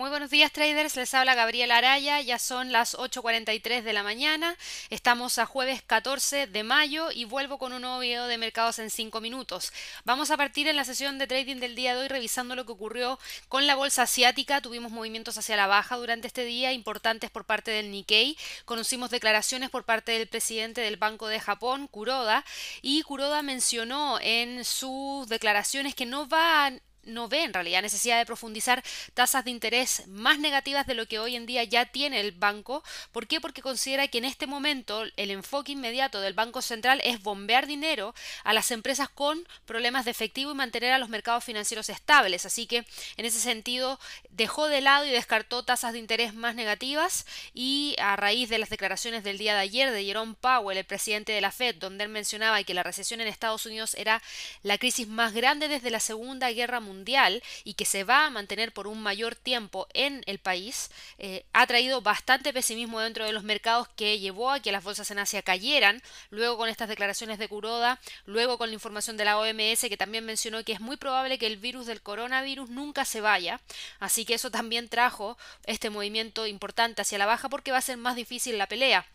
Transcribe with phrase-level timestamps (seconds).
[0.00, 4.56] Muy buenos días traders, les habla Gabriela Araya, ya son las 8.43 de la mañana,
[4.88, 8.88] estamos a jueves 14 de mayo y vuelvo con un nuevo video de mercados en
[8.88, 9.74] 5 minutos.
[10.06, 12.72] Vamos a partir en la sesión de trading del día de hoy revisando lo que
[12.72, 13.18] ocurrió
[13.48, 17.70] con la bolsa asiática, tuvimos movimientos hacia la baja durante este día importantes por parte
[17.70, 22.46] del Nikkei, conocimos declaraciones por parte del presidente del Banco de Japón, Kuroda,
[22.80, 26.72] y Kuroda mencionó en sus declaraciones que no va a
[27.04, 28.82] no ve en realidad necesidad de profundizar
[29.14, 32.82] tasas de interés más negativas de lo que hoy en día ya tiene el banco.
[33.12, 33.40] ¿Por qué?
[33.40, 38.14] Porque considera que en este momento el enfoque inmediato del Banco Central es bombear dinero
[38.44, 42.46] a las empresas con problemas de efectivo y mantener a los mercados financieros estables.
[42.46, 42.84] Así que
[43.16, 43.98] en ese sentido
[44.30, 48.70] dejó de lado y descartó tasas de interés más negativas y a raíz de las
[48.70, 52.10] declaraciones del día de ayer de Jerome Powell, el presidente de la Fed, donde él
[52.10, 54.22] mencionaba que la recesión en Estados Unidos era
[54.62, 58.30] la crisis más grande desde la Segunda Guerra Mundial, mundial y que se va a
[58.30, 63.32] mantener por un mayor tiempo en el país, eh, ha traído bastante pesimismo dentro de
[63.32, 67.38] los mercados que llevó a que las bolsas en Asia cayeran, luego con estas declaraciones
[67.38, 70.96] de Kuroda, luego con la información de la OMS que también mencionó que es muy
[70.96, 73.60] probable que el virus del coronavirus nunca se vaya,
[74.00, 77.98] así que eso también trajo este movimiento importante hacia la baja porque va a ser
[77.98, 79.06] más difícil la pelea.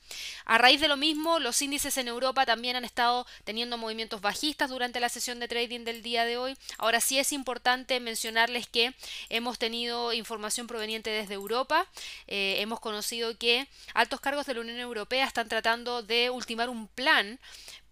[0.46, 4.70] A raíz de lo mismo, los índices en Europa también han estado teniendo movimientos bajistas
[4.70, 6.56] durante la sesión de trading del día de hoy.
[6.78, 7.65] Ahora sí es importante
[8.00, 8.94] mencionarles que
[9.30, 11.88] hemos tenido información proveniente desde Europa.
[12.28, 16.88] Eh, hemos conocido que altos cargos de la Unión Europea están tratando de ultimar un
[16.88, 17.40] plan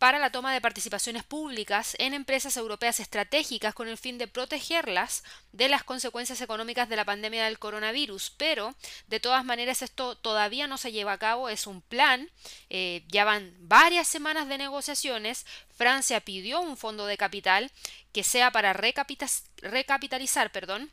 [0.03, 5.23] para la toma de participaciones públicas en empresas europeas estratégicas con el fin de protegerlas
[5.53, 8.31] de las consecuencias económicas de la pandemia del coronavirus.
[8.31, 8.75] Pero,
[9.07, 12.29] de todas maneras, esto todavía no se lleva a cabo, es un plan,
[12.69, 17.71] eh, ya van varias semanas de negociaciones, Francia pidió un fondo de capital
[18.11, 20.91] que sea para recapitalizar, perdón,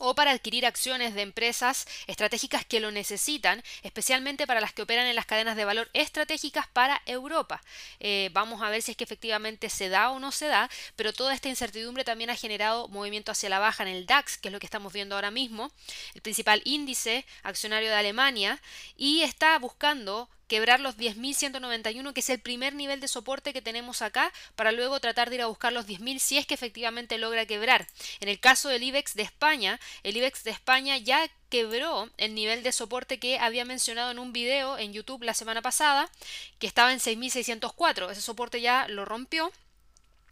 [0.00, 5.06] o para adquirir acciones de empresas estratégicas que lo necesitan, especialmente para las que operan
[5.06, 7.62] en las cadenas de valor estratégicas para Europa.
[8.00, 11.12] Eh, vamos a ver si es que efectivamente se da o no se da, pero
[11.12, 14.52] toda esta incertidumbre también ha generado movimiento hacia la baja en el DAX, que es
[14.52, 15.70] lo que estamos viendo ahora mismo,
[16.14, 18.60] el principal índice accionario de Alemania,
[18.96, 24.02] y está buscando quebrar los 10.191, que es el primer nivel de soporte que tenemos
[24.02, 27.46] acá, para luego tratar de ir a buscar los 10.000 si es que efectivamente logra
[27.46, 27.86] quebrar.
[28.18, 32.64] En el caso del IBEX de España, el IBEX de España ya quebró el nivel
[32.64, 36.10] de soporte que había mencionado en un video en YouTube la semana pasada,
[36.58, 38.10] que estaba en 6.604.
[38.10, 39.52] Ese soporte ya lo rompió.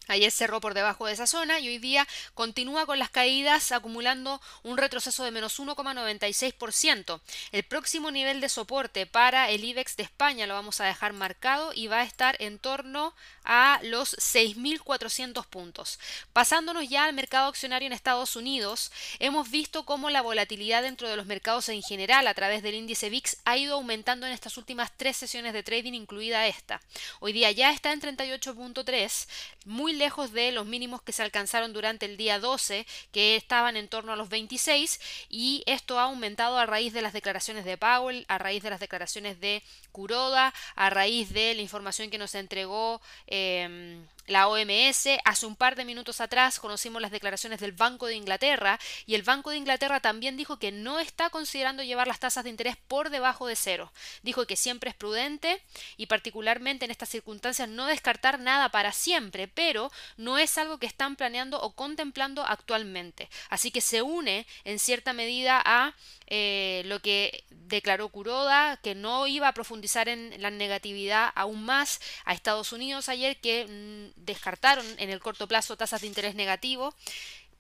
[0.09, 4.41] Ayer cerró por debajo de esa zona y hoy día continúa con las caídas acumulando
[4.63, 7.21] un retroceso de menos 1,96%.
[7.53, 11.73] El próximo nivel de soporte para el IBEX de España lo vamos a dejar marcado
[11.75, 13.15] y va a estar en torno
[13.45, 15.99] a los 6.400 puntos.
[16.33, 21.17] Pasándonos ya al mercado accionario en Estados Unidos, hemos visto cómo la volatilidad dentro de
[21.17, 24.91] los mercados en general a través del índice VIX ha ido aumentando en estas últimas
[24.97, 26.81] tres sesiones de trading, incluida esta.
[27.21, 29.29] Hoy día ya está en 38.3,
[29.65, 33.89] muy lejos de los mínimos que se alcanzaron durante el día 12, que estaban en
[33.89, 38.25] torno a los 26, y esto ha aumentado a raíz de las declaraciones de Powell,
[38.29, 43.01] a raíz de las declaraciones de Kuroda, a raíz de la información que nos entregó
[43.27, 45.09] eh, la OMS.
[45.25, 49.23] Hace un par de minutos atrás conocimos las declaraciones del Banco de Inglaterra y el
[49.23, 53.11] Banco de Inglaterra también dijo que no está considerando llevar las tasas de interés por
[53.11, 53.93] debajo de cero.
[54.23, 55.61] Dijo que siempre es prudente
[55.97, 60.87] y particularmente en estas circunstancias no descartar nada para siempre, pero no es algo que
[60.87, 63.29] están planeando o contemplando actualmente.
[63.51, 65.95] Así que se une en cierta medida a
[66.27, 72.01] eh, lo que declaró Kuroda, que no iba a profundizar en la negatividad aún más
[72.25, 76.95] a Estados Unidos ayer, que mm, descartaron en el corto plazo tasas de interés negativo.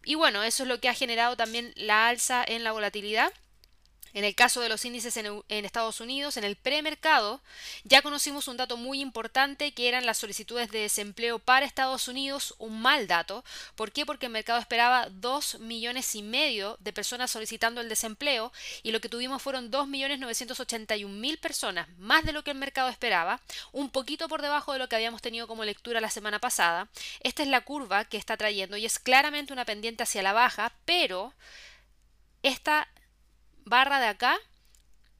[0.04, 3.32] Y bueno, eso es lo que ha generado también la alza en la volatilidad.
[4.14, 7.40] En el caso de los índices en, Estados Unidos, en el premercado,
[7.84, 12.54] ya conocimos un dato muy importante que eran las solicitudes de desempleo para Estados Unidos,
[12.58, 13.44] un mal dato.
[13.74, 14.06] ¿Por qué?
[14.06, 18.52] Porque el mercado esperaba 2 millones y medio de personas solicitando el desempleo
[18.82, 22.58] y lo que tuvimos fueron 2 millones 981 mil personas, más de lo que el
[22.58, 23.40] mercado esperaba,
[23.72, 26.88] un poquito por debajo de lo que habíamos tenido como lectura la semana pasada.
[27.20, 30.72] Esta es la curva que está trayendo y es claramente una pendiente hacia la baja,
[30.84, 31.32] pero
[32.42, 32.88] esta
[33.68, 34.38] barra de acá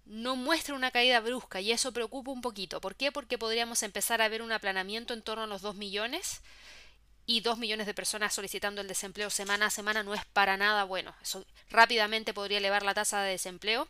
[0.05, 2.81] no muestra una caída brusca y eso preocupa un poquito.
[2.81, 3.13] ¿Por qué?
[3.13, 6.41] Porque podríamos empezar a ver un aplanamiento en torno a los 2 millones
[7.27, 10.85] y 2 millones de personas solicitando el desempleo semana a semana no es para nada
[10.85, 11.15] bueno.
[11.23, 13.87] Eso rápidamente podría elevar la tasa de desempleo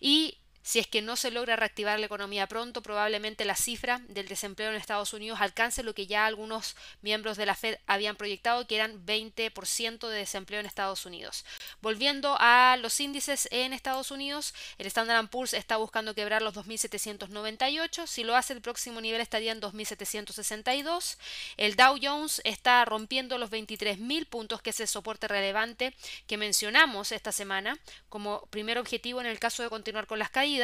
[0.00, 4.28] y Si es que no se logra reactivar la economía pronto, probablemente la cifra del
[4.28, 8.66] desempleo en Estados Unidos alcance lo que ya algunos miembros de la Fed habían proyectado,
[8.66, 11.46] que eran 20% de desempleo en Estados Unidos.
[11.80, 18.06] Volviendo a los índices en Estados Unidos, el Standard Poor's está buscando quebrar los 2.798.
[18.06, 21.16] Si lo hace, el próximo nivel estaría en 2.762.
[21.56, 25.94] El Dow Jones está rompiendo los 23.000 puntos, que es el soporte relevante
[26.26, 27.78] que mencionamos esta semana
[28.10, 30.57] como primer objetivo en el caso de continuar con las caídas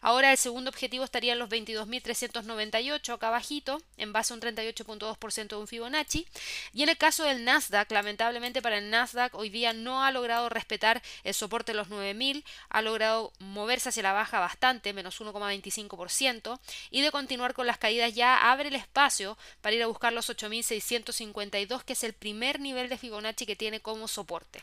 [0.00, 5.48] Ahora el segundo objetivo estaría en los 22.398 acá abajito, en base a un 38.2%
[5.48, 6.26] de un Fibonacci.
[6.72, 10.48] Y en el caso del Nasdaq, lamentablemente para el Nasdaq hoy día no ha logrado
[10.48, 16.58] respetar el soporte de los 9.000, ha logrado moverse hacia la baja bastante, menos 1,25%,
[16.90, 20.28] y de continuar con las caídas ya abre el espacio para ir a buscar los
[20.28, 24.60] 8.652, que es el primer nivel de Fibonacci que tiene como soporte.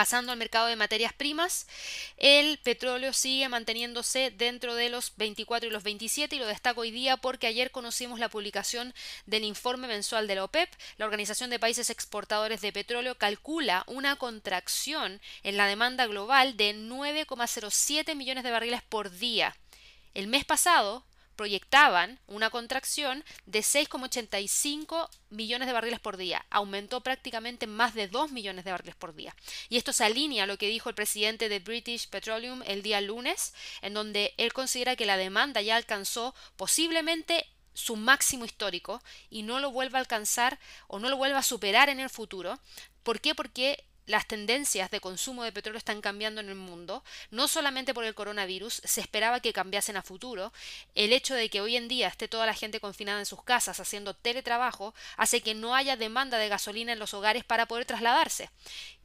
[0.00, 1.66] Pasando al mercado de materias primas,
[2.16, 6.90] el petróleo sigue manteniéndose dentro de los 24 y los 27 y lo destaco hoy
[6.90, 8.94] día porque ayer conocimos la publicación
[9.26, 10.70] del informe mensual de la OPEP.
[10.96, 16.74] La Organización de Países Exportadores de Petróleo calcula una contracción en la demanda global de
[16.74, 19.54] 9,07 millones de barriles por día.
[20.14, 21.04] El mes pasado,
[21.40, 26.44] proyectaban una contracción de 6,85 millones de barriles por día.
[26.50, 29.34] Aumentó prácticamente más de 2 millones de barriles por día.
[29.70, 33.00] Y esto se alinea a lo que dijo el presidente de British Petroleum el día
[33.00, 39.42] lunes, en donde él considera que la demanda ya alcanzó posiblemente su máximo histórico y
[39.42, 40.58] no lo vuelva a alcanzar
[40.88, 42.60] o no lo vuelva a superar en el futuro.
[43.02, 43.34] ¿Por qué?
[43.34, 48.04] Porque las tendencias de consumo de petróleo están cambiando en el mundo, no solamente por
[48.04, 50.52] el coronavirus, se esperaba que cambiasen a futuro.
[50.94, 53.80] El hecho de que hoy en día esté toda la gente confinada en sus casas
[53.80, 58.50] haciendo teletrabajo hace que no haya demanda de gasolina en los hogares para poder trasladarse.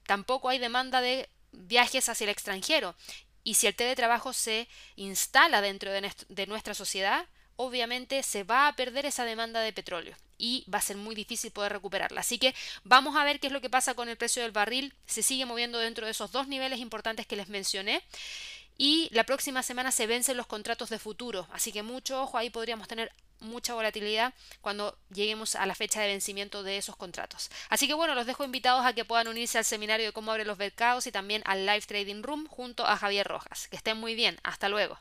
[0.05, 2.95] Tampoco hay demanda de viajes hacia el extranjero.
[3.43, 9.05] Y si el teletrabajo se instala dentro de, nuestra sociedad, obviamente se va a perder
[9.05, 12.21] esa demanda de petróleo y va a ser muy difícil poder recuperarla.
[12.21, 12.53] Así que
[12.83, 14.93] vamos a ver qué es lo que pasa con el precio del barril.
[15.05, 18.03] Se sigue moviendo dentro de esos dos niveles importantes que les mencioné.
[18.77, 21.47] Y la próxima semana se vencen los contratos de futuro.
[21.51, 26.07] Así que mucho ojo, ahí podríamos tener mucha volatilidad cuando lleguemos a la fecha de
[26.07, 27.49] vencimiento de esos contratos.
[27.69, 30.47] Así que bueno, los dejo invitados a que puedan unirse al seminario de cómo abrir
[30.47, 33.67] los mercados y también al Live Trading Room junto a Javier Rojas.
[33.69, 34.39] Que estén muy bien.
[34.43, 34.99] Hasta luego.